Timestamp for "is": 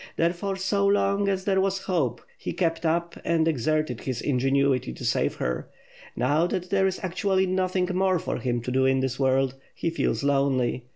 6.87-6.99